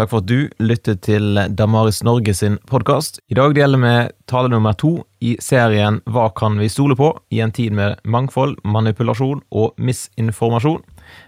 [0.00, 3.18] Takk for at du lyttet til Damaris Norge sin podkast.
[3.28, 3.90] I dag deler vi
[4.32, 7.10] tale nummer to i serien Hva kan vi stole på?
[7.28, 10.80] i en tid med mangfold, manipulasjon og misinformasjon.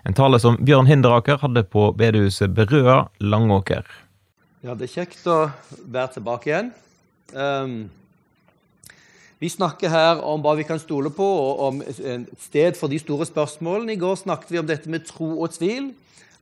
[0.09, 3.85] En tale som Bjørn Hinderaker hadde på bedehuset Berøa Langåker.
[4.65, 5.51] Ja, det er kjekt å
[5.85, 6.73] være tilbake igjen.
[7.37, 7.91] Um,
[9.37, 12.97] vi snakker her om hva vi kan stole på, og om et sted for de
[13.05, 13.93] store spørsmålene.
[13.93, 15.93] I går snakket vi om dette med tro og tvil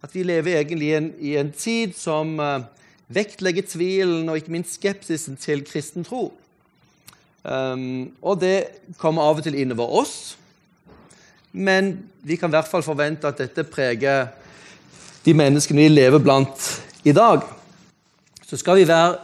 [0.01, 2.63] at vi lever egentlig i en, i en tid som uh,
[3.13, 6.31] vektlegger tvilen og ikke minst skepsisen til kristen tro.
[7.45, 8.69] Um, og det
[9.01, 10.37] kommer av og til innover oss,
[11.53, 14.29] men vi kan i hvert fall forvente at dette preger
[15.25, 16.69] de menneskene vi lever blant
[17.05, 17.43] i dag.
[18.47, 19.19] Så skal vi være,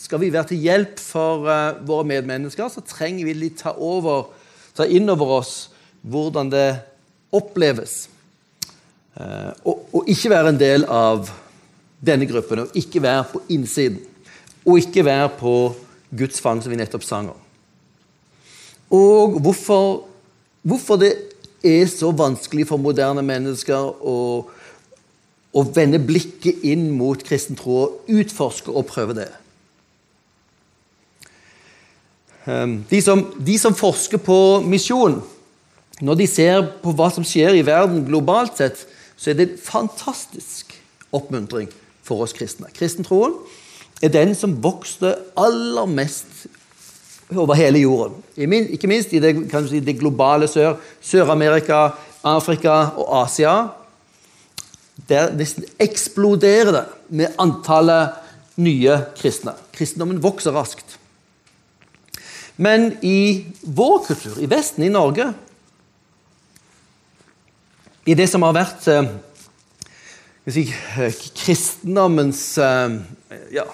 [0.00, 4.30] skal vi være til hjelp for uh, våre medmennesker, så trenger vi litt ta, over,
[4.76, 5.54] ta inn over oss
[6.02, 6.66] hvordan det
[7.32, 8.11] oppleves.
[9.20, 11.28] Eh, og, og, ikke være en del av
[12.02, 14.00] denne gruppen, og ikke være på innsiden.
[14.64, 15.56] Og ikke være på
[16.16, 17.42] Guds fang, som vi nettopp sang om.
[18.92, 20.02] Og hvorfor,
[20.62, 21.12] hvorfor det
[21.64, 24.16] er så vanskelig for moderne mennesker å,
[25.52, 29.28] å vende blikket inn mot kristen tro utforske og prøve det.
[32.50, 35.20] Ehm, de som, de som forsker på misjon,
[36.02, 38.82] når de ser på hva som skjer i verden globalt sett,
[39.22, 40.74] så er det en fantastisk
[41.14, 41.68] oppmuntring
[42.02, 42.66] for oss kristne.
[42.74, 43.36] Kristentroen
[44.02, 46.48] er den som vokste aller mest
[47.30, 48.18] over hele jorden.
[48.36, 49.36] Ikke minst i det,
[49.70, 50.74] si, det globale sør.
[51.00, 51.92] Sør-Amerika,
[52.26, 53.54] Afrika og Asia.
[55.08, 55.30] Der
[55.80, 58.18] eksploderer det med antallet
[58.60, 59.54] nye kristne.
[59.72, 60.98] Kristendommen vokser raskt.
[62.56, 65.30] Men i vår kultur, i Vesten, i Norge,
[68.06, 69.10] i det som har vært eh,
[70.50, 70.64] si,
[70.98, 72.96] eh, kristendommens eh,
[73.54, 73.66] ja,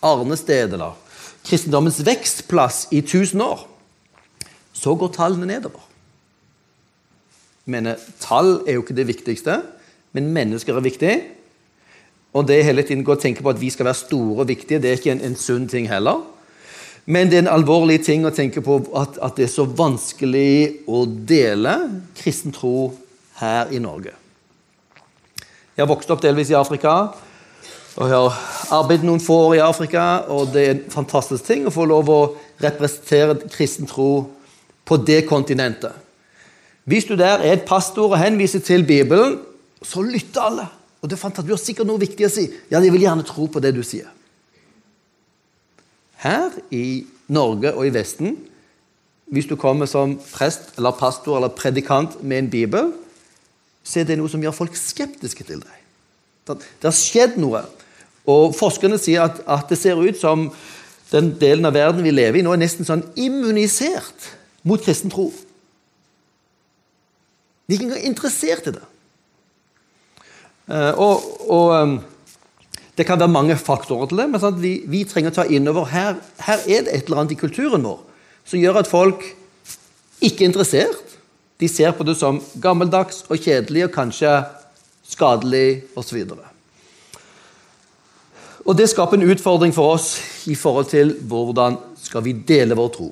[0.00, 0.96] arnested, eller
[1.44, 3.66] kristendommens vekstplass i 1000 år,
[4.72, 5.84] så går tallene nedover.
[7.68, 9.60] Mener, Tall er jo ikke det viktigste,
[10.16, 11.12] men mennesker er viktig.
[12.32, 14.80] Og det hele tiden går å tenke på at vi skal være store og viktige,
[14.80, 16.24] det er ikke en, en sunn ting heller.
[17.04, 20.86] Men det er en alvorlig ting å tenke på at, at det er så vanskelig
[20.90, 21.76] å dele
[22.18, 22.92] kristen tro
[23.40, 24.12] her i Norge.
[25.76, 27.12] Jeg har vokst opp delvis i Afrika.
[27.96, 28.38] og Jeg har
[28.76, 32.10] arbeidet noen få år i Afrika, og det er en fantastisk ting å få lov
[32.12, 32.20] å
[32.60, 34.28] representere kristen tro
[34.84, 35.92] på det kontinentet.
[36.84, 39.38] Hvis du der er et pastor og henviser til Bibelen,
[39.82, 40.66] så lytter alle.
[41.00, 41.48] Og det er fantastisk.
[41.48, 42.46] Du har sikkert noe viktig å si.
[42.70, 44.10] Ja, de vil gjerne tro på det du sier.
[46.22, 48.36] Her i Norge og i Vesten,
[49.32, 52.92] hvis du kommer som prest eller pastor eller predikant med en bibel,
[53.82, 55.78] så er det noe som gjør folk skeptiske til deg.
[56.46, 57.62] Det har skjedd noe.
[58.30, 60.48] Og Forskerne sier at, at, det ser ut som
[61.12, 64.30] den delen av verden vi lever i, nå er nesten sånn immunisert
[64.66, 65.28] mot kristen tro.
[67.66, 68.86] De er ikke engang interessert i det.
[70.70, 71.94] Uh, og, og um,
[72.96, 75.88] Det kan være mange faktorer til det, men sånn vi, vi, trenger å ta innover
[75.90, 78.02] her, her er det et eller annet i kulturen vår
[78.44, 79.24] som gjør at folk
[80.20, 81.01] ikke er interessert
[81.62, 84.30] de ser på det som gammeldags og kjedelig og kanskje
[85.06, 86.24] skadelig osv.
[88.62, 90.16] Og, det skaper en utfordring for oss
[90.50, 93.08] i forhold til hvordan skal vi dele vår tro.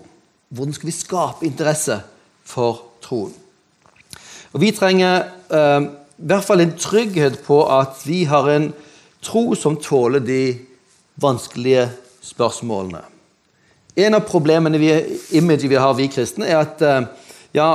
[0.50, 2.00] Hvordan skal vi skape interesse
[2.42, 3.30] for troen?
[4.50, 5.86] Og Vi trenger eh,
[6.18, 8.72] i hvert fall en trygghet på at vi har en
[9.22, 10.58] tro som tåler de
[11.22, 11.86] vanskelige
[12.22, 13.04] spørsmålene.
[13.94, 14.90] En av problemene vi,
[15.30, 17.08] vi har, vi kristne, er at eh,
[17.54, 17.70] ja,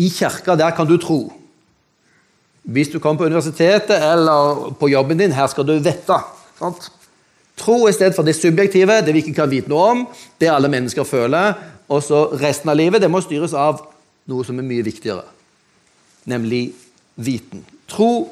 [0.00, 1.20] i kirka, der kan du tro.
[2.62, 6.18] Hvis du kommer på universitetet eller på jobben din, her skal du vite.
[7.60, 10.06] Tro i stedet for det subjektive, det vi ikke kan vite noe om,
[10.40, 11.56] det alle mennesker føler.
[11.90, 13.82] Og så resten av livet det må styres av
[14.30, 15.24] noe som er mye viktigere,
[16.30, 16.70] nemlig
[17.18, 17.64] viten.
[17.90, 18.28] Tro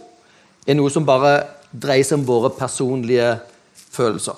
[0.68, 1.40] er noe som bare
[1.72, 3.32] dreier seg om våre personlige
[3.74, 4.36] følelser.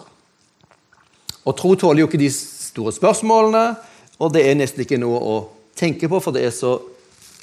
[1.44, 3.74] Og tro tåler jo ikke de store spørsmålene,
[4.20, 5.36] og det er nesten ikke noe å
[5.76, 6.78] tenke på, for det er så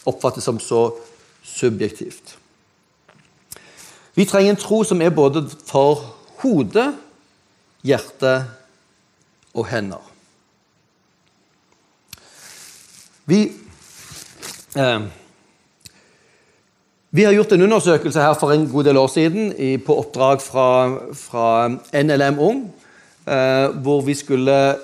[0.06, 0.92] oppfattes som så
[1.44, 2.38] subjektivt.
[4.18, 6.02] Vi trenger en tro som er både for
[6.42, 6.88] hode,
[7.86, 8.32] hjerte
[9.54, 10.02] og hender.
[13.28, 13.52] Vi,
[14.76, 15.00] eh,
[17.12, 20.42] vi har gjort en undersøkelse her for en god del år siden i, på oppdrag
[20.42, 20.68] fra,
[21.14, 21.68] fra
[22.04, 22.74] NLM Ung,
[23.28, 24.78] eh, hvor vi skulle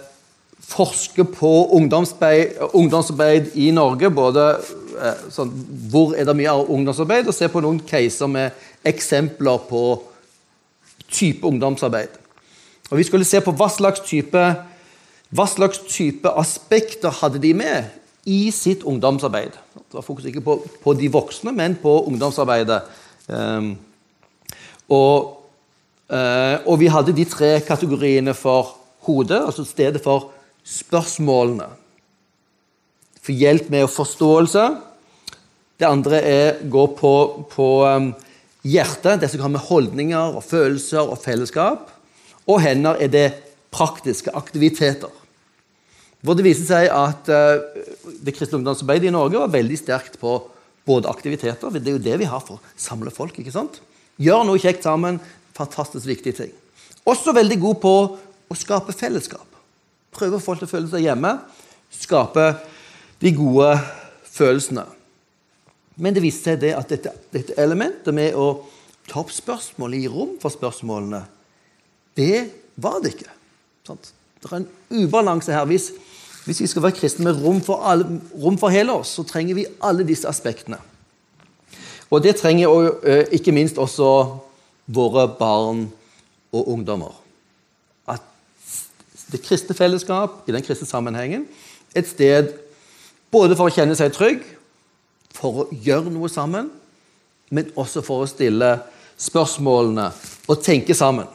[0.59, 4.09] forske på ungdomsarbeid i Norge.
[4.09, 4.57] både
[5.33, 5.51] sånn,
[5.91, 7.27] Hvor er det mye ungdomsarbeid?
[7.27, 8.51] Og se på noen caser med
[8.85, 9.83] eksempler på
[11.13, 12.19] type ungdomsarbeid.
[12.91, 14.43] Og Vi skulle se på hva slags type,
[15.33, 17.89] hva slags type aspekter hadde de med
[18.25, 19.55] i sitt ungdomsarbeid.
[19.75, 22.81] Det var fokus ikke på, på de voksne, men på ungdomsarbeidet.
[23.27, 23.75] Um,
[24.89, 25.39] og,
[26.11, 28.75] uh, og, vi hadde de tre kategoriene for
[29.07, 30.31] hodet, altså stedet for
[30.63, 31.67] spørsmålene.
[33.23, 34.67] For hjelp med forståelse.
[35.79, 37.13] Det andre er, gå på,
[37.51, 38.11] på um,
[38.67, 41.89] hjertet, det som har med holdninger og følelser og fellesskap.
[42.43, 43.27] Og hender er det
[43.73, 45.11] praktiske aktiviteter.
[46.23, 47.63] Hvor det viser seg at uh,
[48.23, 50.41] det kristne ungdomsarbeidet i Norge var veldig sterkt på
[50.83, 53.39] både aktiviteter Det er jo det vi har for å samle folk.
[53.39, 53.79] ikke sant?
[54.19, 55.21] Gjør noe kjekt sammen.
[55.55, 56.51] Fantastisk viktig ting.
[57.07, 57.95] Også veldig god på
[58.51, 59.47] å skape fellesskap.
[60.13, 61.37] Prøve å få folk til å føle seg hjemme.
[61.93, 62.51] Skape
[63.23, 63.71] de gode
[64.33, 64.83] følelsene.
[65.95, 68.65] Men det viste seg det at dette, dette elementet med å
[69.07, 71.21] ta opp spørsmål, gi rom for spørsmålene,
[72.17, 72.47] det
[72.81, 73.31] var det ikke.
[73.87, 74.11] Sant?
[74.41, 75.65] Det er en ubalanse her.
[75.69, 75.91] Hvis,
[76.47, 79.57] hvis vi skal være kristne med rom for, alle, rom for, hele oss, så trenger
[79.57, 80.79] vi alle disse aspektene.
[82.13, 84.09] Og det trenger også, eh, ikke minst også
[84.93, 85.87] våre barn
[86.53, 87.15] og ungdommer.
[88.09, 88.25] At
[89.31, 91.47] det kristne fellesskap i den kristne sammenhengen
[91.95, 92.51] et sted
[93.33, 94.43] både for å kjenne seg trygg,
[95.33, 96.69] for å gjøre noe sammen,
[97.53, 98.75] men også for å stille
[99.19, 100.09] spørsmålene
[100.49, 101.29] og tenke sammen.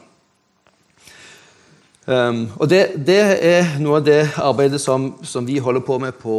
[2.08, 6.16] Um, og det, det, er noe av det arbeidet som, som vi holder på med
[6.16, 6.36] på,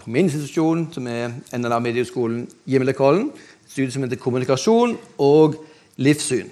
[0.00, 3.26] på, min institusjon, som er NLA Medieskolen Gimlekollen.
[3.68, 5.58] Studiet som heter kommunikasjon og
[6.00, 6.48] livssyn.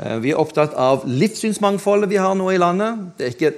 [0.00, 3.04] Uh, vi er opptatt av livssynsmangfoldet vi har nå i landet.
[3.18, 3.52] Det er Ikke,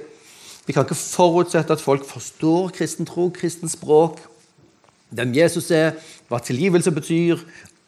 [0.65, 4.21] vi kan ikke forutsette at folk forstår kristen tro, kristen språk,
[5.13, 5.97] hvem Jesus er,
[6.29, 7.41] hva tilgivelse betyr,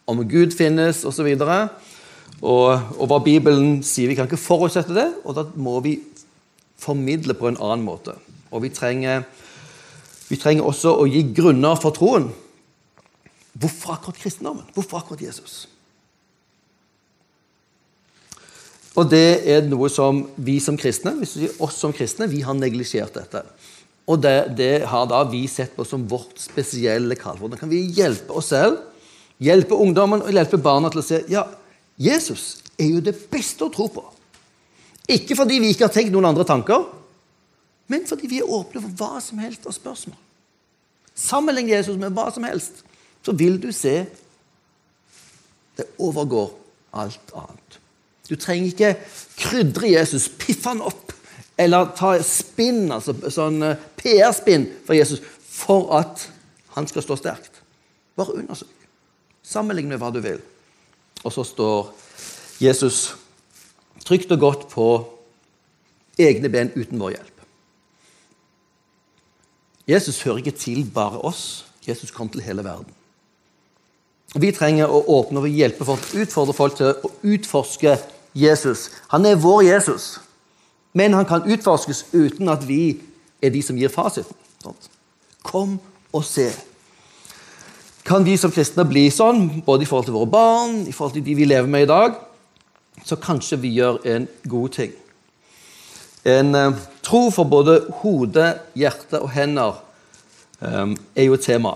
[0.05, 1.29] om Gud finnes osv.
[1.39, 1.53] Og,
[2.41, 2.67] og,
[2.99, 4.11] og hva Bibelen sier.
[4.11, 5.97] Vi kan ikke forutsette det, og da må vi
[6.77, 8.17] formidle på en annen måte.
[8.51, 9.23] Og vi trenger,
[10.29, 12.27] vi trenger også å gi grunner for troen.
[13.55, 14.67] Hvorfor akkurat kristendommen?
[14.75, 15.63] Hvorfor akkurat Jesus?
[18.95, 22.55] Og det er noe som vi som kristne hvis vi oss som kristne, vi har
[22.55, 23.43] neglisjert dette.
[24.05, 27.39] Og det, det, har da vi sett på som vårt spesielle kall.
[27.41, 28.77] Hvordan kan vi hjelpe oss selv,
[29.41, 31.43] hjelpe ungdommen og hjelpe barna til å se ja,
[31.97, 34.03] Jesus er jo det beste å tro på.
[35.11, 36.85] Ikke fordi vi ikke har tenkt noen andre tanker,
[37.91, 40.17] men fordi vi er åpne for hva som helst av spørsmål.
[41.15, 42.81] Sammenlign Jesus med hva som helst,
[43.23, 44.03] så vil du se
[45.75, 46.51] det overgår
[46.95, 47.79] alt annet.
[48.29, 48.93] Du trenger ikke
[49.37, 51.13] krydre Jesus, piffe han opp,
[51.57, 56.25] eller ta spinn, altså sånn eh, PR-spinn for Jesus, for at
[56.75, 57.61] han skal stå sterkt.
[58.17, 58.71] Bare undersøk.
[59.45, 60.41] Sammenlign med hva du vil.
[61.23, 61.93] Og så står
[62.61, 63.13] Jesus
[64.05, 64.87] trygt og godt på
[66.21, 67.31] egne ben uten vår hjelp.
[69.85, 71.65] Jesus hører ikke til bare oss.
[71.85, 72.89] Jesus kom til hele verden.
[74.35, 77.93] Vi trenger å åpne og hjelpe folk, utfordre folk til å utforske
[78.35, 78.89] Jesus.
[79.13, 80.19] Han er vår Jesus,
[80.93, 82.99] men han kan utforskes uten at vi
[83.41, 84.35] er de som gir fasiten.
[85.45, 85.79] Kom
[86.13, 86.49] og se.
[88.05, 91.25] Kan vi som kristne bli sånn, både i forhold til våre barn, i forhold til
[91.25, 92.15] de vi lever med i dag?
[93.05, 94.93] så kanskje vi gjør en god ting.
[96.25, 99.77] En eh, tro for både hode, hjerte og hender
[100.61, 101.75] eh, er jo et tema.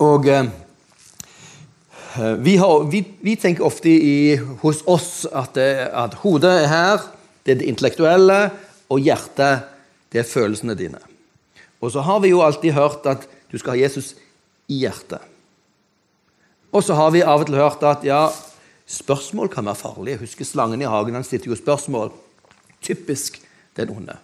[0.00, 0.48] Og eh,
[2.14, 7.06] vi, har, vi, vi, tenker ofte i, hos oss at, det, at hodet er her,
[7.42, 8.38] det er det intellektuelle,
[8.92, 9.66] og hjertet,
[10.12, 11.00] det er følelsene dine.
[11.82, 14.14] Og så har vi jo alltid hørt at du skal ha Jesus
[14.70, 15.22] i hjertet.
[16.74, 18.28] Og så har vi av og til hørt at ja,
[18.86, 20.20] spørsmål kan være farlige.
[20.24, 21.14] Husker slangen i hagen.
[21.14, 22.10] Han stilte jo spørsmål.
[22.82, 23.38] Typisk
[23.78, 24.16] den onde.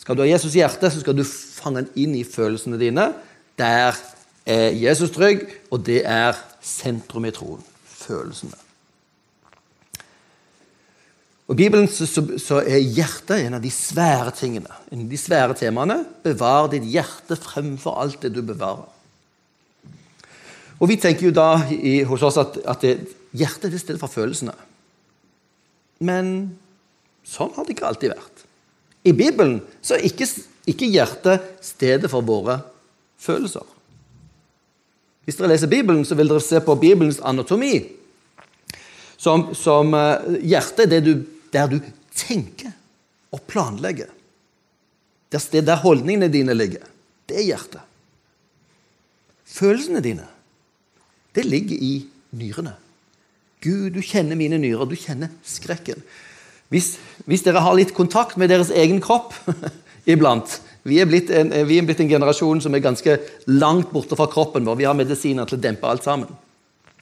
[0.00, 3.10] Skal du ha Jesus i hjertet, så skal du fange han inn i følelsene dine.
[3.60, 3.96] Der
[4.44, 7.62] er Jesus trygg, og det er sentrum i troen.
[8.04, 8.58] Følelsene.
[11.44, 14.70] Og I Bibelen så, er hjertet en av de svære tingene.
[14.92, 15.98] En av de svære temaene.
[16.24, 18.88] Bevar ditt hjerte fremfor alt det du bevarer.
[20.80, 22.94] Og Vi tenker jo da i, hos oss at, at det,
[23.36, 24.56] hjertet er stedet for følelsene.
[26.04, 26.32] Men
[27.28, 28.44] sånn har det ikke alltid vært.
[29.04, 30.26] I Bibelen så er ikke,
[30.68, 32.58] ikke hjertet stedet for våre
[33.20, 33.73] følelser.
[35.24, 37.78] Hvis dere leser Bibelen, så vil dere se på Bibelens anatomi.
[39.16, 41.16] Som, som uh, hjertet er det
[41.54, 41.78] der du
[42.14, 42.72] tenker
[43.32, 44.10] og planlegger.
[45.32, 46.84] Det er der holdningene dine ligger.
[47.26, 47.82] Det er hjertet.
[49.54, 50.28] Følelsene dine
[51.34, 51.94] det ligger i
[52.38, 52.76] nyrene.
[53.64, 56.02] Gud, du kjenner mine nyrer, du kjenner skrekken.
[56.70, 56.94] Hvis,
[57.26, 59.34] hvis dere har litt kontakt med deres egen kropp
[60.12, 63.16] iblant vi er, en, vi er, blitt en, generasjon som er ganske
[63.48, 64.76] langt borte fra kroppen vår.
[64.82, 66.28] Vi har medisiner til å dempe alt sammen.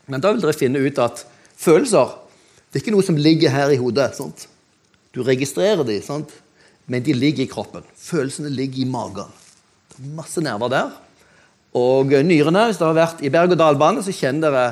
[0.07, 1.25] Men da vil dere finne ut at
[1.59, 2.19] følelser
[2.73, 4.15] det er ikke noe som ligger her i hodet.
[4.17, 4.47] Sant?
[5.13, 6.31] Du registrerer dem, sant?
[6.89, 7.85] men de ligger i kroppen.
[8.01, 9.29] Følelsene ligger i magen.
[9.93, 10.95] Det er masse nerver der.
[11.79, 14.65] Og nyrene, hvis dere har vært i berg-og-dal-bane, så kjenner dere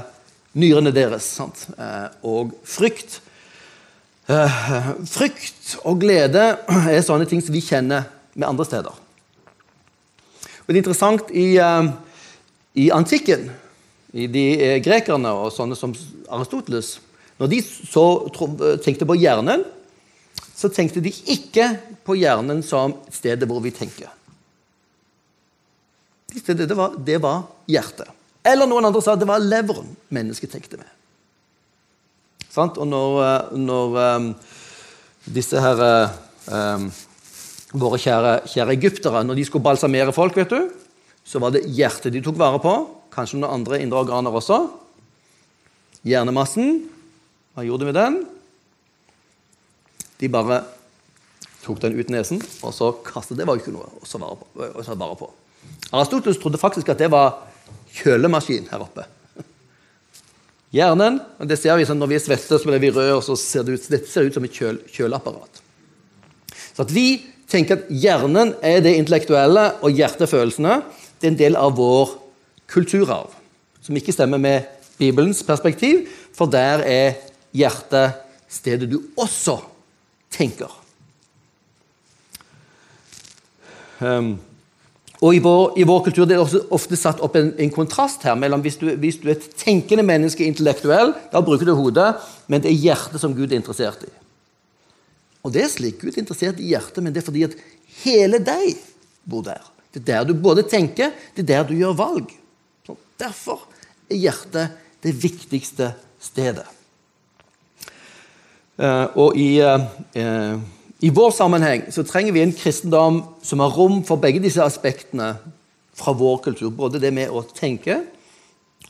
[0.60, 1.28] nyrene deres.
[1.36, 1.66] Sant?
[1.76, 3.20] Eh, og frykt.
[4.32, 4.56] Eh,
[5.12, 6.46] frykt og glede
[6.88, 8.94] er sånne ting som vi kjenner med andre steder.
[10.60, 11.90] Og Det er interessant i, eh,
[12.74, 13.50] i antikken,
[14.12, 15.94] i de grekerne og sånne som
[16.28, 16.98] Aristoteles
[17.38, 18.04] Når de så
[18.84, 19.62] tenkte på hjernen,
[20.54, 21.70] så tenkte de ikke
[22.04, 24.10] på hjernen som stedet hvor vi tenker.
[26.28, 28.10] Det var, det var hjertet.
[28.44, 30.88] Eller noen andre sa at det var leveren mennesket tenkte med.
[32.50, 32.76] Sant?
[32.76, 34.28] Og når, eh, når um,
[35.24, 35.82] disse her
[36.50, 36.90] um,
[37.70, 40.70] Våre kjære, kjære, egyptere når de skulle balsamere folk, vet du,
[41.22, 42.74] så var det hjertet de tok vare på.
[43.14, 44.64] Kanskje noen andre indre organer også.
[46.06, 46.80] Hjernemassen.
[47.54, 48.18] Hva gjorde de med den?
[50.20, 50.64] De bare
[51.62, 55.18] tok den ut nesen, og så kastet Det var jo ikke noe å ta vare
[55.18, 55.30] på.
[55.90, 57.42] Aristoteles trodde faktisk at det var
[58.00, 59.06] kjølemaskin her oppe.
[60.74, 61.18] Hjernen
[61.50, 63.66] det ser vi sånn Når vi er svette, så blir vi røde, og så ser
[63.66, 65.62] det ut, det ser ut som et kjøl, kjøleapparat.
[66.70, 67.06] Så at vi
[67.50, 70.80] tenker at hjernen er det intellektuelle, og hjertefølelsene
[71.20, 72.14] det er en del av vår
[72.70, 73.34] kulturarv.
[73.84, 74.68] Som ikke stemmer med
[75.00, 77.18] Bibelens perspektiv, for der er
[77.56, 79.58] hjertet stedet du også
[80.32, 80.70] tenker.
[84.00, 84.38] Um,
[85.20, 88.22] og i vår, i vår, kultur det er også ofte satt opp en, en kontrast
[88.24, 92.14] her mellom hvis du, hvis du, er et tenkende menneske, intellektuell, da bruker du hodet,
[92.48, 94.12] men det er hjertet som Gud er interessert i.
[95.44, 97.56] Og det er slik Gud er interessert i hjertet, men det er fordi at
[98.02, 98.80] hele deg
[99.28, 99.62] bor der.
[99.90, 102.34] Det er der du både tenker, det er der du gjør valg.
[102.86, 103.64] Så derfor
[104.10, 106.66] er hjertet det viktigste stedet.
[108.80, 110.60] Uh, og i uh,
[111.00, 115.32] i vår sammenheng så trenger vi en kristendom som har rom for begge disse aspektene
[115.96, 116.68] fra vår kultur.
[116.76, 118.02] Både det med å tenke,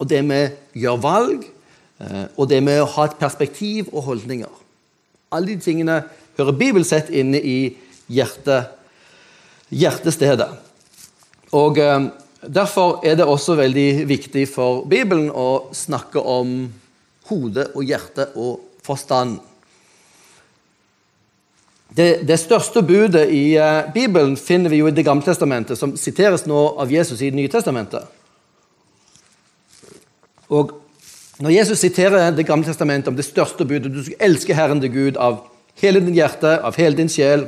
[0.00, 1.44] og det med å gjøre valg,
[2.02, 4.50] eh, og det med å ha et perspektiv og holdninger.
[5.30, 6.00] Alle de tingene
[6.40, 7.58] hører bibelsett inne i
[8.10, 8.64] hjerte,
[9.70, 10.50] hjertestedet.
[11.56, 16.70] Og eh, Derfor er det også veldig viktig for Bibelen å snakke om
[17.28, 19.36] hode og hjerte og forstand.
[21.90, 25.96] Det, det, største budet i eh, Bibelen finner vi jo i Det gamle testamentet, som
[25.98, 28.06] siteres nå av Jesus i Det nye testamentet.
[30.48, 30.78] Og
[31.40, 34.92] Når Jesus siterer Det gamle testamentet om det største budet Du skal elske Herren til
[34.92, 35.49] Gud av
[35.80, 37.46] hele din hjerte, av hele din sjel,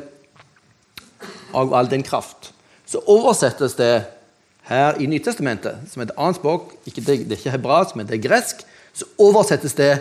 [1.53, 2.53] av all din kraft,
[2.87, 4.05] så oversettes det
[4.69, 8.25] her i Nytestamentet, som er et annet språk, det, er ikke hebraisk, men det er
[8.29, 8.63] gresk,
[8.93, 9.93] så oversettes det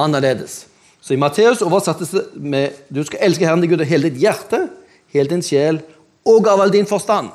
[0.00, 0.64] annerledes.
[1.00, 4.20] Så i Matteus oversettes det med du skal elske Herren din Gud av hele ditt
[4.20, 4.66] hjerte,
[5.14, 5.80] hele din sjel
[6.28, 7.30] og av all din forstand.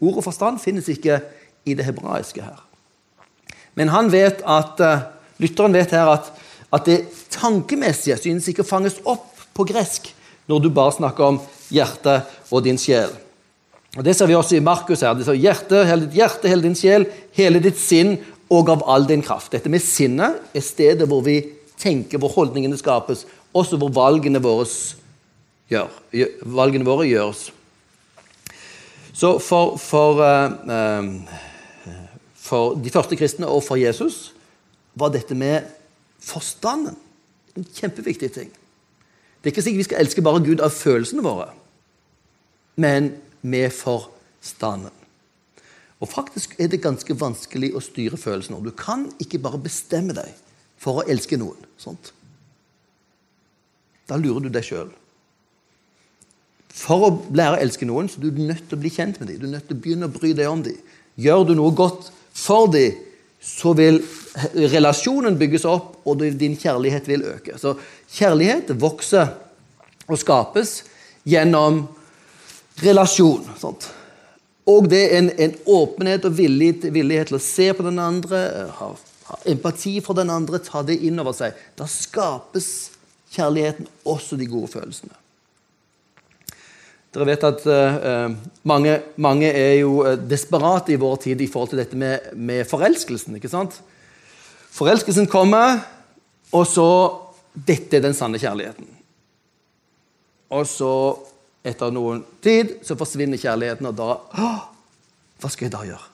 [0.00, 1.20] Ordet forstand finnes ikke
[1.68, 2.62] i det hebraiske her.
[3.76, 5.04] Men han vet at, uh,
[5.42, 6.30] lytteren vet her at,
[6.74, 6.98] at det
[7.32, 10.10] tankemessige synes ikke å fanges opp på gresk
[10.48, 11.40] når du bare snakker om
[11.72, 12.20] hjerte
[12.52, 13.10] og din sjel.
[13.96, 15.00] Og Det ser vi også i Markus.
[15.00, 15.14] her.
[15.14, 18.18] Det står hjerte, hele ditt hjerte, hele din sjel, hele ditt sinn
[18.50, 19.52] og av all din kraft.
[19.52, 21.40] Dette med sinnet er stedet hvor vi
[21.78, 24.66] tenker, hvor holdningene skapes, også hvor valgene våre,
[25.68, 25.88] gjør,
[26.44, 27.50] valgene våre gjøres.
[29.12, 31.08] Så for, for, uh,
[32.36, 34.32] for, de første kristne og for Jesus
[34.94, 35.66] var dette med
[36.22, 36.96] forstanden
[37.56, 38.50] en kjempeviktig ting.
[39.38, 41.50] Det er ikke sikkert vi skal elske bare Gud av følelsene våre,
[42.76, 44.94] men med forstanden.
[45.98, 48.60] Og faktisk er det ganske vanskelig å styre følelsene.
[48.62, 50.30] Du kan ikke bare bestemme deg
[50.78, 51.58] for å elske noen.
[51.78, 52.12] Sånt.
[54.06, 54.92] Da lurer du deg sjøl.
[56.78, 59.32] For å lære å elske noen så er du nødt til å bli kjent med
[59.32, 59.40] dem.
[59.40, 60.78] Du er nødt til å begynne å bry deg om dem.
[61.18, 62.94] Gjør du noe godt for dem,
[63.40, 64.00] så vil
[64.54, 67.58] relasjonen bygges opp, og din kjærlighet vil øke.
[67.58, 67.76] Så
[68.12, 69.34] kjærlighet vokser
[70.08, 70.82] og skapes
[71.28, 71.84] gjennom
[72.82, 73.46] relasjon.
[73.60, 73.90] Sånt.
[74.68, 78.42] Og det er en, en åpenhet og villighet, villighet, til å se på den andre,
[78.78, 78.92] ha
[79.28, 81.56] ha empati for den andre, ta det inn over seg.
[81.76, 82.68] Da skapes
[83.34, 85.12] kjærligheten, også de gode følelsene.
[87.14, 88.34] Dere vet at uh,
[88.68, 93.38] mange, mange, er jo desperate i vår tid i forhold til dette med, med forelskelsen.
[93.38, 93.78] ikke sant?
[94.76, 95.80] Forelskelsen kommer,
[96.52, 96.90] og så
[97.58, 98.86] Dette er den sanne kjærligheten.
[100.54, 100.92] Og så,
[101.66, 104.60] etter noen tid, så forsvinner kjærligheten, og da «Åh,
[105.42, 106.06] Hva skal jeg da gjøre?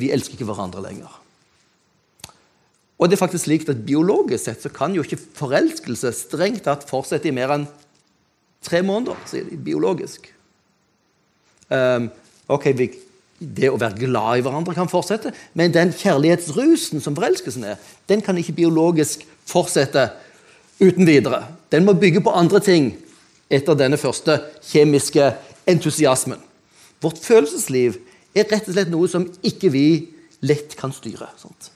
[0.00, 1.12] Vi elsker ikke hverandre lenger.
[2.96, 6.86] Og det er faktisk slik at Biologisk sett så kan jo ikke forelskelse strengt tatt
[6.88, 7.66] fortsette i mer enn
[8.66, 10.28] tre måneder, sier de, biologisk.
[11.70, 12.10] Um,
[12.48, 12.72] ok,
[13.36, 17.76] Det å være glad i hverandre kan fortsette, men den kjærlighetsrusen som forelskelsen er,
[18.08, 20.08] den kan ikke biologisk fortsette
[20.80, 21.42] uten videre.
[21.72, 22.94] Den må bygge på andre ting
[23.52, 25.34] etter denne første kjemiske
[25.68, 26.40] entusiasmen.
[27.04, 27.98] Vårt følelsesliv
[28.36, 29.86] er rett og slett noe som ikke vi
[30.40, 31.28] lett kan styre.
[31.40, 31.70] Sant?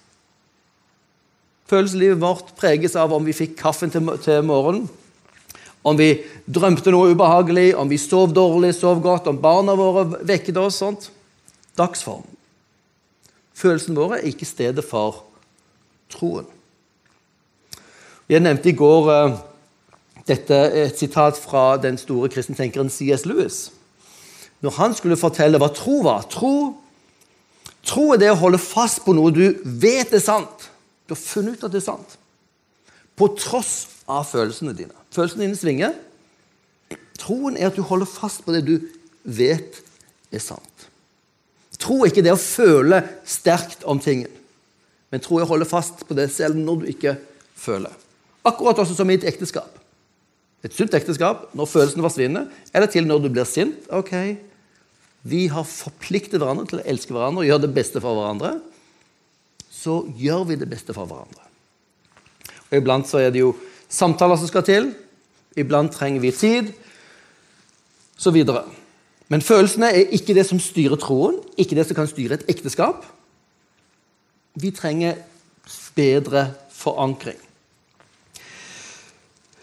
[1.71, 4.89] Følelseslivet vårt preges av om vi fikk kaffen til, til morgenen,
[5.83, 6.11] om vi
[6.45, 10.81] drømte noe ubehagelig, om vi sov dårlig, sov godt, om barna våre vekket oss.
[10.83, 11.11] sånt.
[11.79, 12.27] Dagsform.
[13.57, 15.25] Følelsene våre er ikke stedet for
[16.13, 16.49] troen.
[18.31, 19.39] Jeg nevnte i går uh,
[20.29, 23.25] dette et sitat fra den store kristentenkeren C.S.
[23.27, 23.71] Lewis.
[24.61, 26.77] Når han skulle fortelle hva tro var Tro,
[27.87, 30.69] tro er det å holde fast på noe du vet er sant.
[31.09, 32.17] Du har funnet ut at det er sant.
[33.17, 35.00] På tross av følelsene dine.
[35.15, 35.97] Følelsene dine svinger.
[37.21, 38.77] Troen er at du holder fast på det du
[39.25, 39.81] vet
[40.31, 40.87] er sant.
[41.81, 44.31] Tro ikke det å føle sterkt om tingen,
[45.11, 47.17] men tro er å holde fast på det selv når du ikke
[47.59, 47.93] føler.
[48.47, 49.81] Akkurat også som i et ekteskap.
[50.65, 53.89] Et sunt ekteskap, når følelsene forsvinner, eller til når du blir sint.
[53.89, 54.37] ok,
[55.23, 58.61] Vi har forpliktet hverandre til å elske hverandre og gjøre det beste for hverandre.
[59.71, 61.45] Så gjør vi det beste for hverandre.
[62.71, 63.55] Og Iblant så er det jo
[63.91, 64.93] samtaler som skal til.
[65.59, 66.71] Iblant trenger vi tid,
[68.17, 68.65] så videre.
[69.31, 73.05] Men følelsene er ikke det som styrer troen, ikke det som kan styre et ekteskap.
[74.55, 75.21] Vi trenger
[75.95, 77.39] bedre forankring.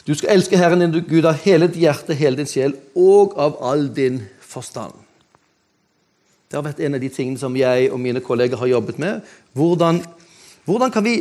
[0.07, 3.57] Du skal elske Herren din Gud av hele ditt hjerte, hele din sjel og av
[3.59, 4.95] all din forstand.
[6.47, 9.19] Det har vært en av de tingene som jeg og mine kolleger har jobbet med.
[9.51, 9.99] Hvordan,
[10.63, 11.17] hvordan kan vi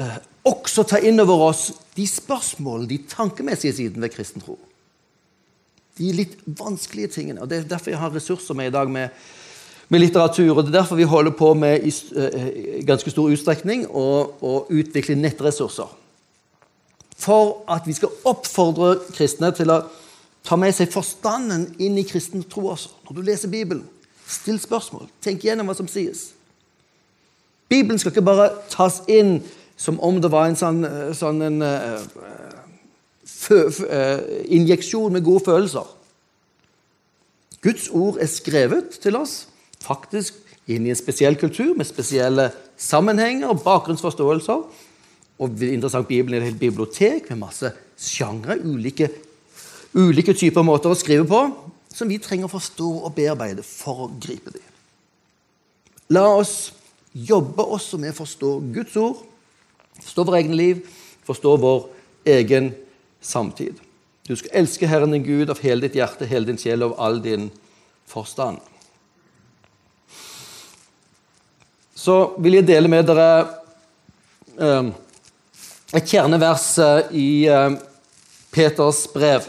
[0.00, 4.58] eh, også ta inn over oss de spørsmålene, de tankemessige sidene ved kristen tro.
[5.96, 7.42] De litt vanskelige tingene.
[7.42, 9.08] og Det er derfor jeg har ressurser med i dag med,
[9.88, 10.56] med litteratur.
[10.56, 15.16] og Det er derfor vi holder på med i uh, ganske stor utstrekning å utvikle
[15.16, 15.88] nettressurser.
[17.16, 19.82] For at vi skal oppfordre kristne til å
[20.46, 22.92] ta med seg forstanden inn i kristen tro også.
[23.08, 23.86] Når du leser Bibelen,
[24.28, 25.08] still spørsmål.
[25.24, 26.34] Tenk gjennom hva som sies.
[27.70, 29.40] Bibelen skal ikke bare tas inn
[29.76, 32.00] som om det var en sånn, eh, sånn en, uh,
[34.48, 35.86] injeksjon med gode følelser.
[37.62, 39.46] Guds ord er skrevet til oss
[39.84, 40.34] faktisk
[40.66, 42.48] inn i en spesiell kultur med spesielle
[42.80, 44.64] sammenhenger og bakgrunnsforståelser.
[45.36, 49.10] Og interessant Bibelen er et helt bibliotek med masse sjangre, ulike,
[49.94, 51.42] ulike typer måter å skrive på,
[51.92, 54.64] som vi trenger å forstå og bearbeide for å gripe dem.
[56.16, 56.72] La oss
[57.12, 59.22] jobbe også med å forstå Guds ord
[60.02, 60.84] Forstå vår egen liv,
[61.26, 61.88] forstå vår
[62.36, 62.72] egen
[63.20, 63.80] samtid.
[64.26, 67.20] Du skal elske Herren din Gud av hele ditt hjerte, hele din sjel og all
[67.22, 67.50] din
[68.10, 68.58] forstand.
[71.94, 73.28] Så vil jeg dele med dere
[74.58, 74.90] eh,
[75.96, 77.78] et kjernevers eh, i eh,
[78.54, 79.46] Peters brev.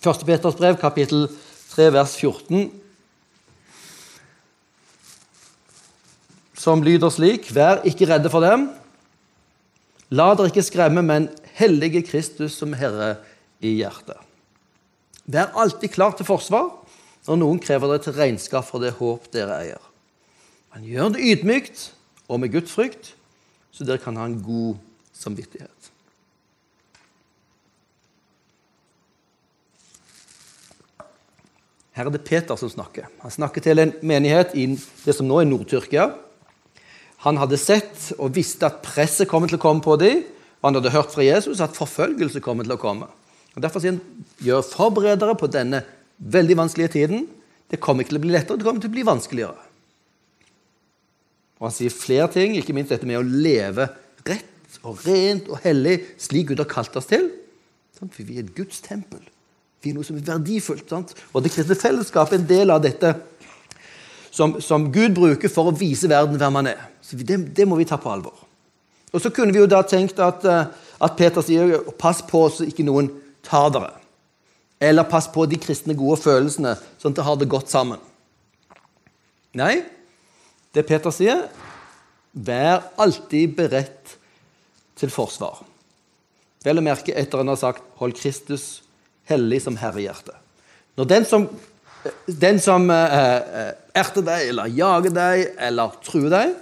[0.00, 1.26] Første Peters brev, kapittel
[1.74, 2.68] 3, vers 14.
[6.58, 8.68] Som lyder slik.: Vær ikke redde for dem.
[10.08, 13.18] La dere ikke skremme, men hellige Kristus som Herre
[13.60, 14.16] i hjertet.
[15.28, 16.70] Vær alltid klar til forsvar
[17.28, 19.82] når noen krever dere til regnskap for det håp dere eier.
[20.72, 21.82] Men gjør det ydmykt
[22.28, 23.12] og med gudsfrykt,
[23.72, 24.78] så dere kan ha en god
[25.12, 25.92] samvittighet.
[31.98, 33.08] Her er det Peter som snakker.
[33.24, 36.12] Han snakker til en menighet i det som nå er Nord-Tyrkia.
[37.26, 40.22] Han hadde sett og visste at presset kom til å komme på dem.
[40.58, 43.08] Og han hadde hørt fra Jesus at forfølgelse kommer til å komme.
[43.56, 45.82] Og Derfor sier han gjør forberedere på denne
[46.18, 47.24] veldig vanskelige tiden.
[47.70, 49.64] Det kommer ikke til å bli lettere, det kommer til å bli vanskeligere.
[51.58, 53.88] Og Han sier flere ting, ikke minst dette med å leve
[54.28, 57.26] rett og rent og hellig, slik Gud har kalt oss til.
[57.98, 59.24] For vi er et Guds tempel.
[59.82, 60.86] Vi er noe som er verdifullt.
[60.90, 61.14] Sant?
[61.34, 63.14] Og Det kristne fellesskapet er en del av dette
[64.30, 66.82] som, som Gud bruker for å vise verden hvem han er.
[67.02, 68.34] Så det, det, må vi ta på alvor.
[69.12, 70.66] Og Så kunne vi jo da tenkt at, eh,
[71.00, 73.10] at Peter sier pass på så ikke noen
[73.46, 73.94] tar dere.
[74.80, 78.02] Eller pass på de kristne gode følelsene, sånn at det har det godt sammen.
[79.58, 79.80] Nei,
[80.76, 81.48] det Peter sier,
[82.38, 84.12] Vær alltid beredt
[84.98, 85.62] til forsvar.
[86.62, 88.82] Vel å merke etter han har sagt 'hold Kristus
[89.26, 90.36] hellig som herrehjerte'.
[90.96, 91.48] Når den som,
[92.26, 96.54] den som eh, erter deg, eller jage deg, eller true deg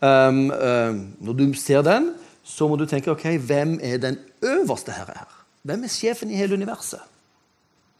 [0.00, 2.12] um, um, Når du ser den,
[2.44, 5.30] så må du tenke ok, hvem er den øverste herre her?
[5.64, 7.00] Hvem er sjefen i hele universet?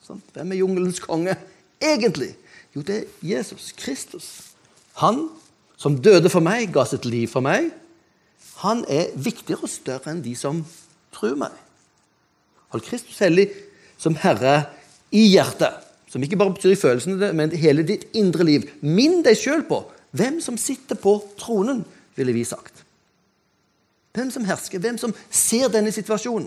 [0.04, 0.20] Sånn?
[0.34, 1.36] Hvem er jungelens konge
[1.80, 2.34] egentlig?
[2.76, 4.28] Jo, det er Jesus Kristus.
[5.00, 5.28] Han
[5.80, 7.70] som døde for meg, ga sitt liv for meg.
[8.62, 10.60] Han er viktigere og større enn de som
[11.14, 11.54] tror meg.
[12.74, 13.48] Hold Kristus hellig
[14.00, 14.66] som Herre
[15.14, 15.80] i hjertet.
[16.14, 18.68] Som ikke bare betyr i følelsene, men hele ditt indre liv.
[18.86, 19.80] Minn deg sjøl på
[20.14, 21.80] hvem som sitter på tronen,
[22.14, 22.84] ville vi sagt.
[24.14, 26.46] Hvem som hersker, hvem som ser denne situasjonen.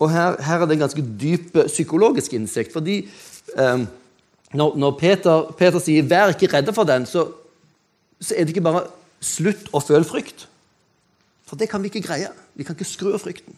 [0.00, 2.72] Og her, her er det en ganske dyp psykologisk innsikt.
[2.72, 3.02] fordi
[3.58, 3.82] eh,
[4.56, 7.28] når, når Peter, Peter, sier 'vær ikke redde for den', så,
[8.20, 8.86] så, er det ikke bare
[9.20, 10.48] slutt å føle frykt.
[11.44, 12.32] For det kan vi ikke greie.
[12.54, 13.52] Vi kan ikke skru av frykten.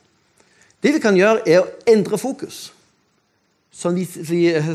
[0.83, 2.73] Det vi kan gjøre, er å endre fokus,
[3.73, 4.01] sånn,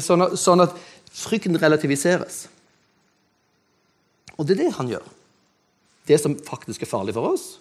[0.02, 0.76] sånn, sånn at
[1.12, 2.46] frykten relativiseres.
[4.38, 5.06] Og det er det han gjør.
[6.08, 7.58] Det som faktisk er farlig for oss,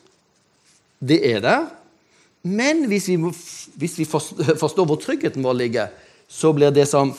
[1.03, 1.67] det er der.
[2.47, 3.17] Men hvis vi,
[3.81, 5.91] hvis vi forstår hvor tryggheten vår ligger,
[6.29, 7.11] så blir det som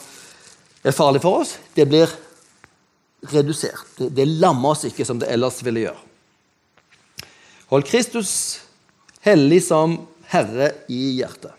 [0.84, 2.08] er farlig for oss, det blir
[3.28, 3.84] redusert.
[3.98, 6.04] Det, det lammer oss ikke som det ellers ville gjøre.
[7.68, 8.32] Hold Kristus
[9.26, 9.98] hellig som
[10.32, 11.54] Herre i hjertet.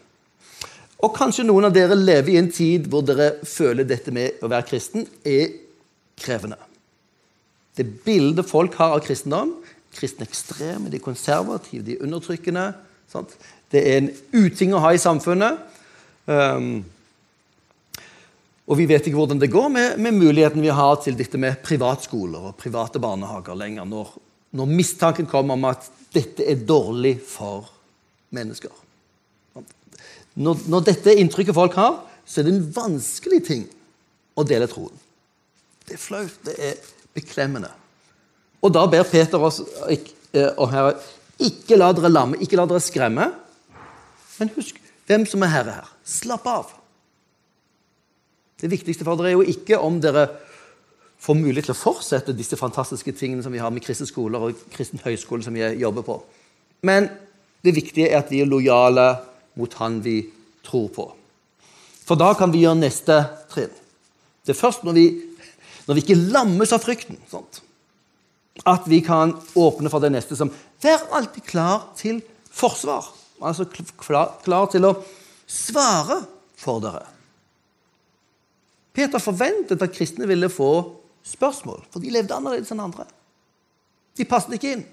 [0.99, 4.49] Og kanskje noen av dere lever i en tid hvor dere føler dette med å
[4.51, 5.53] være kristen er
[6.19, 6.59] krevende.
[7.79, 9.55] Det bildet folk har av kristendom
[9.95, 12.71] kristne ekstreme, de konservative, de undertrykkende
[13.09, 13.33] sant?
[13.69, 15.59] Det er en uting å ha i samfunnet.
[16.29, 16.83] Um,
[18.69, 21.61] og vi vet ikke hvordan det går med, med, muligheten vi har til dette med
[21.65, 24.13] privatskoler og private barnehager lenger, når,
[24.57, 27.69] når mistanken kommer om at dette er dårlig for
[28.35, 28.71] mennesker.
[30.39, 33.65] Når, når dette inntrykket folk har, så er det en vanskelig ting
[34.37, 34.93] å dele troen.
[35.87, 36.35] Det er flaut.
[36.45, 36.75] Det er
[37.17, 37.71] beklemmende.
[38.61, 40.97] Og da ber Peter oss eh, og Herre,
[41.39, 43.29] ikke la dere lamme, ikke la dere skremme.
[44.39, 44.77] Men husk
[45.09, 45.87] hvem som er herre her.
[46.05, 46.75] Slapp av.
[48.59, 50.27] Det viktigste for dere er jo ikke om dere
[51.19, 54.61] får mulighet til å fortsette disse fantastiske tingene som vi har med kristne skoler og
[54.71, 56.19] kristen høyskole som vi jobber på.
[56.87, 57.09] Men
[57.65, 59.11] det viktige er at vi er lojale
[59.59, 60.21] mot Han vi
[60.63, 61.07] tror på.
[62.07, 63.19] For da kan vi gjøre neste
[63.51, 63.73] trinn.
[64.45, 65.05] Det er først når vi,
[65.85, 67.61] når vi ikke lammes av frykten, sånt,
[68.65, 72.21] at vi kan åpne for det neste som Vær alltid klar til
[72.55, 73.09] forsvar.
[73.43, 74.93] Altså klar, klar til å
[75.43, 76.21] svare
[76.55, 77.03] for dere.
[78.95, 80.71] Peter forventet at kristne ville få
[81.27, 83.05] spørsmål, for de levde annerledes enn andre.
[84.15, 84.85] De passet ikke inn.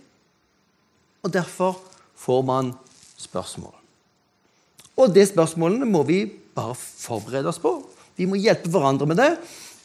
[1.22, 1.78] Og derfor
[2.16, 2.72] får man
[3.20, 3.74] spørsmål.
[4.96, 6.24] Og de spørsmålene må vi
[6.56, 7.74] bare forberede oss på.
[8.16, 9.32] Vi må hjelpe hverandre med det.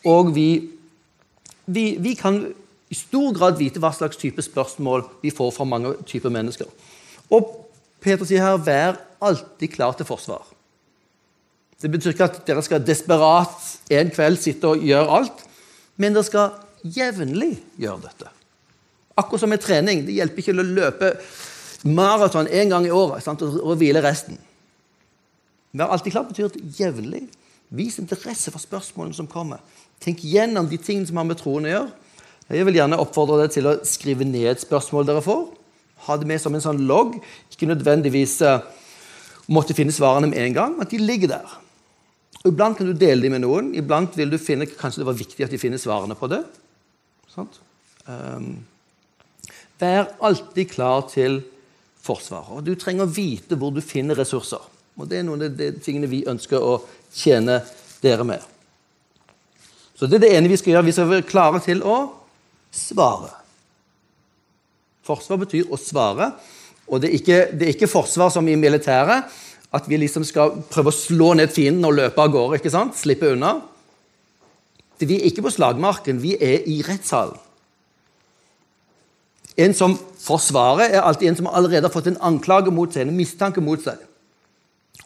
[0.08, 0.48] Og vi,
[1.68, 2.40] vi, vi kan
[2.92, 6.68] i stor grad vite hva slags type spørsmål vi får fra mange typer mennesker.
[7.32, 7.54] Og
[8.02, 10.48] Peter sier her 'vær alltid klar til forsvar'.
[11.82, 15.46] Det betyr ikke at dere skal desperat en kveld sitte og gjøre alt,
[15.98, 16.52] men dere skal
[16.84, 18.28] jevnlig gjøre dette.
[19.18, 20.06] Akkurat som med trening.
[20.06, 21.14] Det hjelper ikke å løpe
[21.84, 24.38] maraton én gang i året sant, og, og hvile resten.
[25.72, 27.26] Vær alltid klar betyr jevnlig.
[27.72, 29.62] Vis interesse for spørsmålene som kommer.
[30.04, 31.92] Tenk gjennom de tingene som har med troen å gjøre.
[32.52, 35.46] Jeg vil gjerne oppfordre deg til å skrive ned spørsmål dere får.
[36.08, 37.16] Ha det med som en sånn logg.
[37.54, 38.60] Ikke nødvendigvis uh,
[39.48, 41.54] måtte finne svarene med en gang, men at de ligger der.
[42.50, 43.72] Iblant kan du dele dem med noen.
[43.78, 46.42] Iblant vil du finne kanskje det var viktig at de finner svarene på det.
[47.32, 48.66] Um,
[49.80, 51.40] vær alltid klar til
[52.02, 52.50] forsvar.
[52.56, 54.62] Og du trenger å vite hvor du finner ressurser.
[55.00, 56.80] Og Det er noen av de tingene vi ønsker å
[57.16, 57.62] tjene
[58.04, 58.42] dere med.
[59.96, 60.88] Så det er det ene vi skal gjøre.
[60.90, 61.98] Vi skal være klare til å
[62.74, 63.30] svare.
[65.06, 66.32] Forsvar betyr å svare.
[66.90, 69.30] Og det er ikke, det er ikke forsvar som i militæret,
[69.72, 72.60] at vi liksom skal prøve å slå ned fienden og løpe av gårde.
[72.60, 72.98] ikke sant?
[73.00, 73.60] Slippe unna.
[75.00, 77.40] Vi er ikke på slagmarken, vi er i rettssalen.
[79.62, 83.18] En som forsvarer, er alltid en som allerede har fått en anklage mot seg, en
[83.18, 84.00] mistanke mot seg.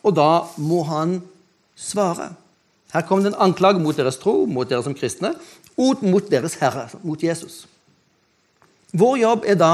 [0.06, 1.20] Og da må han
[1.76, 2.32] svare.
[2.94, 5.34] Her kommer det en anklage mot deres tro, mot dere som kristne,
[5.76, 7.66] og mot deres Herre, mot Jesus.
[8.96, 9.74] Vår jobb er da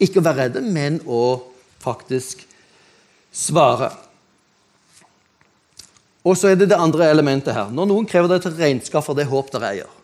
[0.00, 1.40] ikke å være redde, men å
[1.82, 2.44] faktisk
[3.34, 3.90] svare.
[6.22, 7.72] Og så er det det andre elementet her.
[7.72, 9.99] Når noen krever deg til regnskap for det håp dere eier.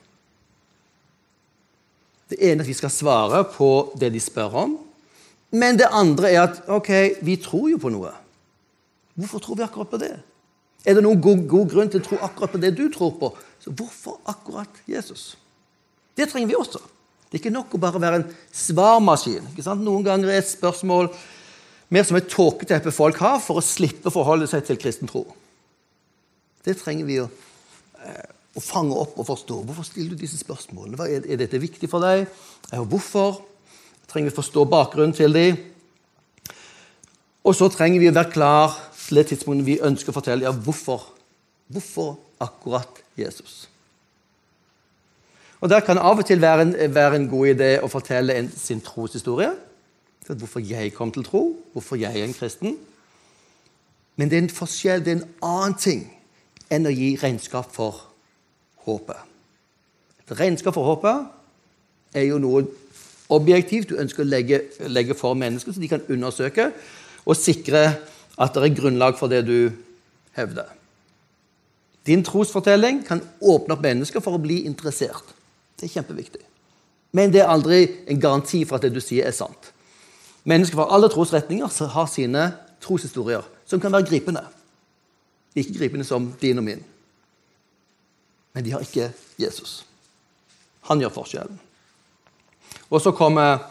[2.31, 4.77] Det ene er at vi skal svare på det de spør om.
[5.55, 8.11] Men det andre er at ok, vi tror jo på noe.
[9.17, 10.17] Hvorfor tror vi akkurat på det?
[10.87, 13.31] Er det noen god, god grunn til å tro akkurat på det du tror på?
[13.63, 15.35] Så hvorfor akkurat Jesus?
[16.19, 16.83] Det trenger vi også.
[17.27, 19.49] Det er ikke nok å bare være en svarmaskin.
[19.81, 21.11] Noen ganger er et spørsmål
[21.91, 25.25] mer som et tåketeppe folk har for å slippe å forholde seg til kristen tro.
[26.67, 27.29] Det trenger vi å,
[28.03, 29.61] eh, å fange opp og forstå.
[29.69, 30.99] Hvorfor stiller du disse spørsmålene?
[31.05, 32.25] Er, er dette viktig for deg?
[32.73, 33.43] Hvorfor?
[34.09, 35.59] Trenger vi forstå bakgrunnen til dem?
[37.47, 38.75] Og så trenger vi å være klar
[39.07, 41.05] til det tidspunktet vi ønsker å fortelle ja, hvorfor.
[41.71, 43.67] Hvorfor akkurat Jesus?
[45.61, 48.35] Og Der kan det av og til være en, være en god idé å fortelle
[48.39, 49.53] en, sin troshistorie.
[50.27, 51.43] Hvorfor jeg kom til tro,
[51.73, 52.77] hvorfor jeg er en kristen.
[54.17, 56.05] Men det er en forskjell, det er en annen ting
[56.73, 58.16] enn å gi regnskap for
[58.87, 59.19] håpet.
[60.25, 62.65] Et regnskap for håpet er jo noe
[63.33, 66.71] objektivt du ønsker å legge, legge for mennesker, så de kan undersøke
[67.27, 67.85] og sikre
[68.37, 69.73] at det er grunnlag for det du
[70.37, 70.69] hevder.
[72.07, 75.35] Din trosfortelling kan åpne opp mennesker for å bli interessert.
[75.77, 76.45] Det er kjempeviktig.
[77.17, 79.73] Men det er aldri en garanti for at det du sier, er sant.
[80.47, 82.51] Mennesker fra alle trosretninger har sine
[82.85, 84.45] troshistorier som kan være gripende.
[85.57, 86.85] Like gripende som din og min.
[88.57, 89.83] Men de har ikke Jesus.
[90.89, 91.59] Han gjør forskjellen.
[92.89, 93.67] Og så kommer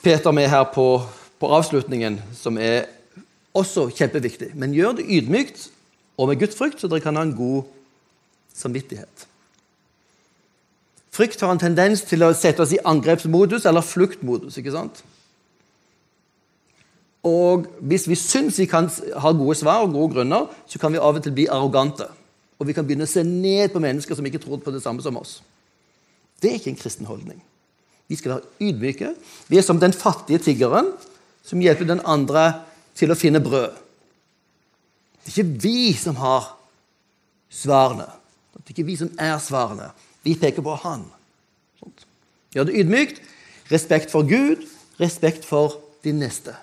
[0.00, 1.02] Peter med her på,
[1.36, 2.86] på avslutningen, som er
[3.56, 4.54] også kjempeviktig.
[4.54, 5.68] Men gjør det ydmykt
[6.16, 7.68] og med gudsfrykt, så dere kan ha en god
[8.56, 9.26] samvittighet.
[11.12, 14.56] Frykt har en tendens til å sette oss i angrepsmodus eller fluktmodus.
[14.56, 15.04] ikke sant?
[17.26, 18.88] Og hvis vi syns vi kan
[19.20, 22.08] ha gode svar og gode grunner, så kan vi av og til bli arrogante.
[22.56, 25.04] Og vi kan begynne å se ned på mennesker som ikke tror på det samme
[25.04, 25.40] som oss.
[26.40, 27.40] Det er ikke en kristen holdning.
[28.08, 29.12] Vi skal være ydmyke.
[29.48, 30.92] Vi er som den fattige tiggeren
[31.46, 32.48] som hjelper den andre
[32.96, 33.74] til å finne brød.
[35.24, 36.52] Det er ikke vi som har
[37.50, 38.08] svarene.
[38.56, 39.90] Det er ikke vi som er svarene.
[40.26, 41.04] Vi peker på Han.
[42.54, 43.18] Gjør det ydmykt.
[43.70, 44.62] Respekt for Gud,
[45.00, 46.54] respekt for din neste.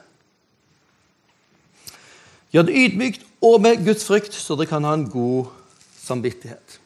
[2.54, 5.52] Gjør det ydmykt og med Guds frykt, så dere kan ha en god
[6.04, 6.80] samvittighet.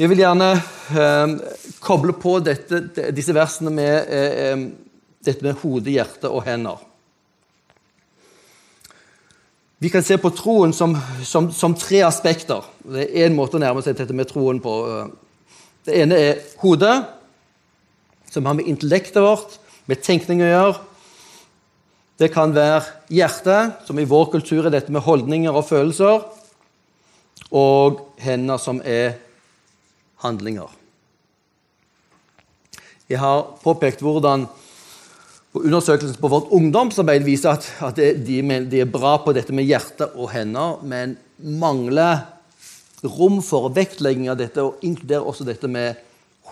[0.00, 1.32] Jeg vil gjerne eh,
[1.84, 4.62] koble på dette, disse versene med eh, eh,
[5.20, 6.80] dette med hode, hjerte og hender.
[9.80, 12.64] Vi kan se på troen som, som, som tre aspekter.
[12.80, 14.74] Det er én måte å nærme seg dette med troen på.
[15.84, 16.96] Det ene er hodet,
[18.32, 19.56] som har med intellektet vårt,
[19.88, 20.89] med tenkning å gjøre.
[22.20, 26.26] Det kan være hjertet, som i vår kultur er dette med holdninger og følelser.
[27.56, 29.14] Og hender, som er
[30.20, 30.68] handlinger.
[33.08, 34.44] Jeg har påpekt hvordan
[35.56, 40.10] undersøkelsen på vårt ungdomsarbeid viser at, at de, de, er bra på dette med hjerte
[40.12, 42.20] og hender, men mangler
[43.02, 45.98] rom for vektlegging av dette, og inkluderer også dette med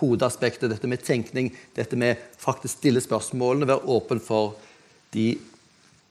[0.01, 4.57] hodeaspektet, dette med tenkning, dette med faktisk stille spørsmålene, være åpen for
[5.13, 5.37] de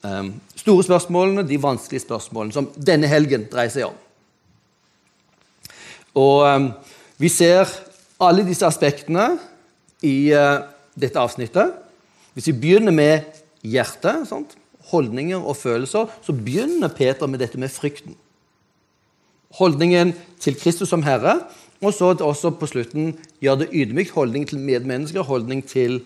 [0.04, 3.98] um, store spørsmålene, de vanskelige spørsmålene, som denne helgen dreier seg om.
[6.18, 6.70] Og um,
[7.18, 7.70] vi ser
[8.22, 9.30] alle disse aspektene
[10.06, 10.64] i uh,
[10.98, 11.74] dette avsnittet.
[12.34, 13.28] Hvis vi begynner med
[13.66, 14.56] hjertet, sant?
[14.88, 18.14] holdninger og følelser, så begynner Peter med dette med frykten.
[19.58, 21.40] Holdningen til Kristus som Herre,
[21.82, 24.10] og så også på slutten gjør det ydmykt.
[24.10, 26.00] Holdning til medmennesker, holdning til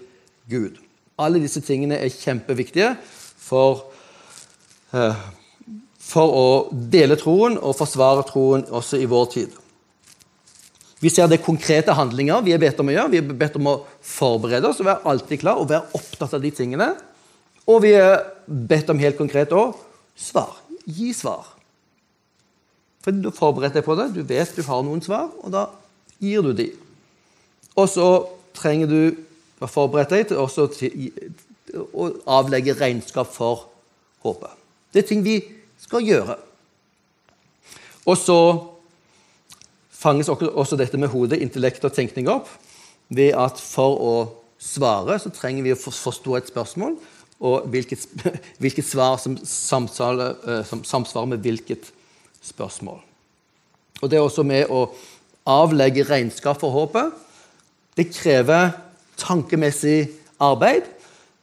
[0.51, 0.81] Gud.
[1.19, 2.97] Alle disse tingene er kjempeviktige
[3.53, 3.85] for,
[4.97, 5.19] uh,
[6.01, 9.59] for å dele troen og forsvare troen også i vår tid.
[11.03, 13.11] Vi ser det konkrete handlinger vi er bedt om å gjøre.
[13.11, 16.45] Vi er bedt om å forberede oss og være alltid klar og være opptatt av
[16.45, 16.93] de tingene.
[17.67, 19.73] Og vi er bedt om helt konkret å
[20.15, 20.55] svar.
[20.87, 21.49] Gi svar.
[23.03, 25.67] For Du forbereder deg på det, du vet du har noen svar, og da
[26.23, 26.69] gir du de.
[27.75, 28.09] Og så
[28.55, 29.01] trenger du
[29.62, 30.69] å forberede deg til også
[31.73, 32.09] å
[32.39, 33.69] avlegge regnskap for
[34.25, 34.59] håpet.
[34.93, 35.39] Det er ting vi
[35.81, 36.37] skal gjøre.
[38.07, 38.39] Og så
[40.03, 42.51] fanges også dette med hodet, intellekt og tenkning opp
[43.13, 44.15] ved at for å
[44.63, 46.97] svare så trenger vi å forstå et spørsmål,
[47.43, 48.07] og hvilket,
[48.63, 51.91] hvilket svar som, samtale, eh, som samsvarer med hvilket
[52.43, 53.01] spørsmål.
[54.03, 54.89] Og Det er også med å
[55.47, 57.13] avlegge regnskap for håpet.
[57.99, 58.73] Det krever
[59.21, 60.11] tankemessig
[60.43, 60.87] arbeid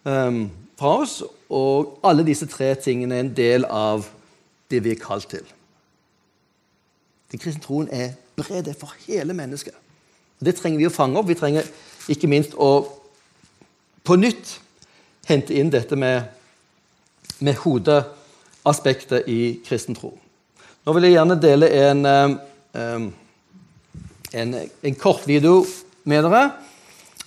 [0.03, 4.07] fra oss, og alle disse tre tingene er en del av
[4.71, 5.45] det vi er kalt til.
[7.31, 9.75] Den kristne troen er bred for hele mennesket.
[10.39, 11.27] Det trenger vi å fange opp.
[11.27, 11.67] Vi trenger
[12.09, 12.87] ikke minst å
[14.07, 14.55] på nytt
[15.29, 16.23] hente inn dette med,
[17.45, 20.13] med hodeaspektet i kristen tro.
[20.85, 22.05] Nå vil jeg gjerne dele en,
[24.33, 25.59] en, en, kort video
[26.09, 26.43] med dere.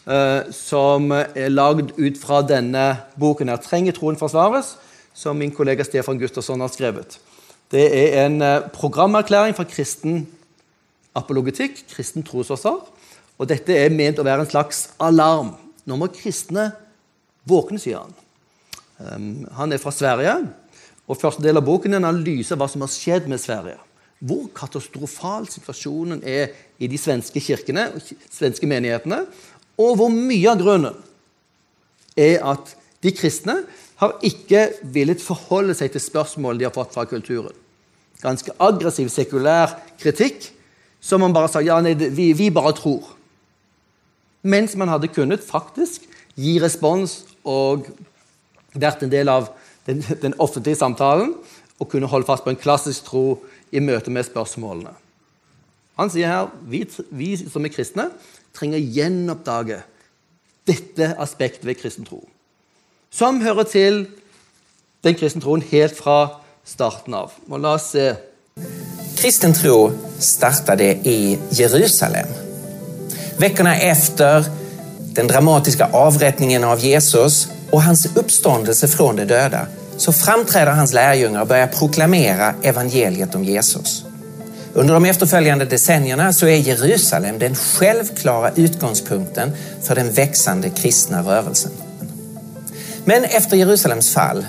[0.03, 4.75] Uh, som er lagd ut fra denne boken her, 'Trenger troen forsvares',
[5.15, 7.21] som min kollega Stefan Gustafsson har skrevet.
[7.71, 10.27] Det er en uh, programerklæring fra kristen
[11.15, 12.81] apologetikk, kristen trosforsvar.
[13.39, 15.55] Og dette er ment å være en slags alarm.
[15.87, 16.73] Nå må kristne
[17.49, 18.19] våkne, sier han.
[18.99, 20.35] Um, han er fra Sverige,
[21.07, 23.79] og første del av boken er en analyse av hva som har skjedd med Sverige.
[24.23, 29.25] Hvor katastrofal situasjonen er i de svenske kirkene og svenske menighetene,
[29.81, 30.99] og hvor mye av grunnen
[32.19, 33.63] er at de kristne
[34.03, 37.55] har ikke villet forholde seg til spørsmål de har fått fra kulturen.
[38.23, 40.51] Ganske aggressiv, sekulær kritikk
[41.03, 43.15] som man bare sa ja, nei, vi, vi bare tror.
[44.43, 46.07] Mens man hadde kunnet faktisk
[46.39, 47.89] gi respons og
[48.75, 49.51] vært en del av
[49.87, 51.35] den, den, offentlige samtalen
[51.79, 53.25] og kunne holde fast på en klassisk tro
[53.75, 54.95] i møte med spørsmålene.
[55.99, 58.09] Han sier her vi, vi som er kristne,
[58.57, 59.81] trenger å gjenoppdage
[60.69, 62.21] dette aspektet ved kristen tro.
[63.13, 64.05] Som hører til
[65.05, 66.19] den kristne troen helt fra
[66.65, 67.35] starten av.
[67.51, 68.13] Og la oss se
[69.19, 72.29] Kristen tro startade i Jerusalem.
[73.39, 74.45] Veckorna efter
[75.15, 81.41] den dramatiske avrättningen av Jesus og hans uppståndelse fra de døde så framträder hans lärjungar
[81.41, 84.05] og börjar proklamera evangeliet om Jesus.
[84.75, 91.73] Under de efterföljande decennierna så är Jerusalem den självklara utgångspunkten för den växande kristna rörelsen.
[93.05, 94.47] Men efter Jerusalems fall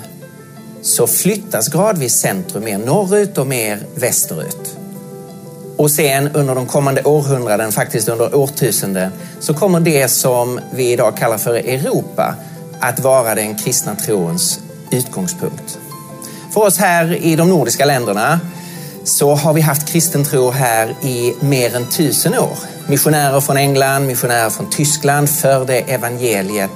[0.82, 4.76] så flyttas gradvis centrum mer norrut och mer västerut.
[5.76, 11.16] Och sen under de kommande århundraden, faktiskt under årtusenden, så kommer det som vi idag
[11.16, 12.34] kallar för Europa
[12.80, 14.60] att vara den kristna trons
[14.90, 15.78] utgångspunkt.
[16.54, 18.40] För oss här i de nordiska länderna
[19.04, 22.58] så har vi haft kristen tro här i mer än tusen år.
[22.88, 26.70] Missionärer från England, missionärer från Tyskland förde evangeliet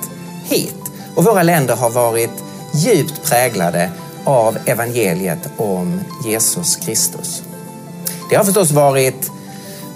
[0.44, 0.74] hit.
[1.14, 2.30] Och våra länder har varit
[2.74, 3.90] djupt präglade
[4.24, 7.42] av evangeliet om Jesus Kristus.
[8.30, 9.30] Det har förstås varit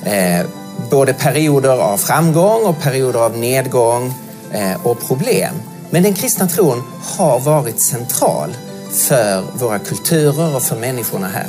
[0.04, 0.46] eh,
[0.90, 4.14] både perioder av framgång och perioder av nedgång
[4.52, 5.54] eh, och problem.
[5.90, 6.82] Men den kristna tron
[7.16, 8.56] har varit central
[8.92, 11.48] för våra kulturer och för människorna här.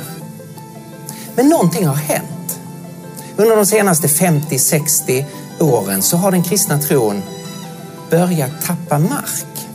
[1.34, 2.58] Men någonting har hänt.
[3.36, 5.24] Under de senaste 50-60
[5.60, 7.22] åren så har den kristna tron
[8.10, 9.68] börjat tappa mark.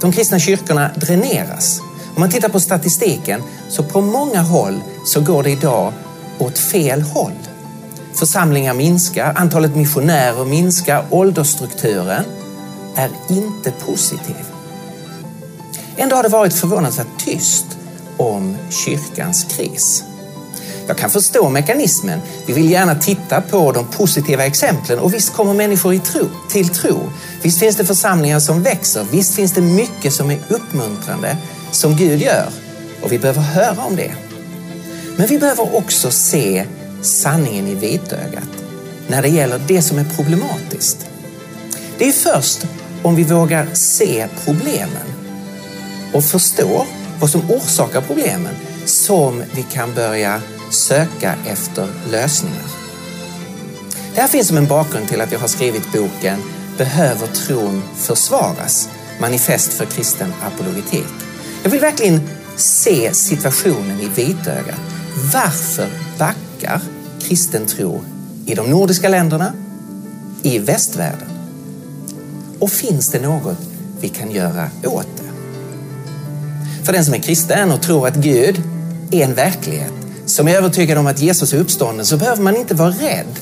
[0.00, 1.80] De kristna kyrkorna dräneras.
[2.14, 5.92] Om man tittar på statistiken så på många håll så går det idag
[6.38, 7.38] åt fel håll.
[8.14, 12.24] Församlingar minskar, antalet missionärer minskar, åldersstrukturen
[12.96, 14.44] är inte positiv.
[15.96, 17.66] Ändå har det varit förvånansvärt tyst
[18.16, 20.04] om kyrkans kris.
[20.86, 22.20] Jag kan förstå mekanismen.
[22.46, 26.68] Vi vill gärna titta på de positiva exemplen och visst kommer människor i tro, till
[26.68, 27.10] tro.
[27.42, 29.06] Visst finns det församlingar som växer.
[29.10, 31.36] Visst finns det mycket som är uppmuntrande
[31.70, 32.48] som Gud gör
[33.02, 34.14] och vi behöver höra om det.
[35.16, 36.64] Men vi behöver också se
[37.02, 38.48] sanningen i vitögat
[39.08, 41.06] när det gäller det som är problematiskt.
[41.98, 42.66] Det är först
[43.02, 45.06] om vi vågar se problemen
[46.12, 46.86] och förstår
[47.20, 50.40] vad som orsakar problemen som vi kan börja
[50.74, 52.64] söka efter lösningar.
[54.14, 56.38] Det här finns som en bakgrund till att jag har skrivit boken
[56.78, 58.88] Behöver tron försvaras?
[59.20, 61.06] Manifest för kristen apologetik.
[61.62, 62.20] Jag vill verkligen
[62.56, 64.80] se situationen i vitögat.
[65.32, 66.80] Varför backar
[67.20, 68.04] kristen tro
[68.46, 69.52] i de nordiska länderna,
[70.42, 71.28] i västvärlden?
[72.58, 73.58] Och finns det något
[74.00, 75.30] vi kan göra åt det?
[76.84, 78.62] För den som är kristen och tror att Gud
[79.10, 79.92] är en verklighet,
[80.26, 83.38] som är övertygade om att Jesus är uppstånden, så behöver man inte vara rädd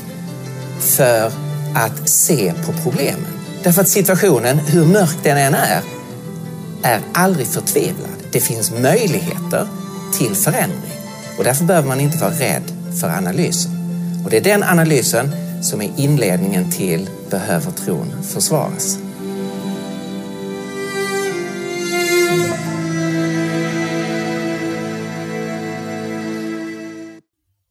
[0.81, 1.33] för
[1.75, 3.27] att se på problemen.
[3.63, 5.83] Därför att situationen, hur mörk den än är,
[6.83, 8.11] är aldrig förtvivlad.
[8.33, 9.67] Det finns möjligheter
[10.19, 10.93] till förändring
[11.39, 12.63] och därför behöver man inte vara rädd
[13.01, 13.73] för analysen.
[14.25, 15.31] Och det är den analysen
[15.63, 18.99] som är inledningen till Behöver tron försvaras?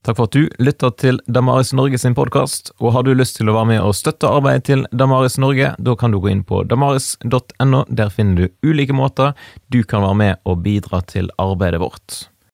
[0.01, 2.71] Takk for at du lytta til Damaris Norge sin podkast.
[2.81, 5.93] Og har du lyst til å være med og støtte arbeidet til Damaris Norge, da
[5.93, 7.83] kan du gå inn på damaris.no.
[7.85, 9.35] Der finner du ulike måter
[9.69, 12.17] du kan være med og bidra til arbeidet vårt.